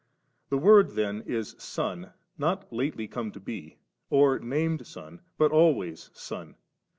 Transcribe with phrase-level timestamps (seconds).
[0.49, 3.77] The Word then is Son, not lately come to be,
[4.09, 6.55] or named Son, but always Son.